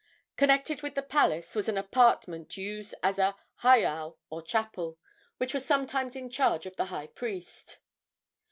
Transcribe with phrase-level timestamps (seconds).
[0.35, 4.97] Connected with the palace was an apartment used as a heiau, or chapel,
[5.37, 7.77] which was sometimes in charge of the high priest.